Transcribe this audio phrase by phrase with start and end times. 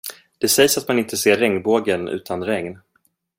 [0.37, 2.79] Det sägs att man inte ser regnbågen utan regn.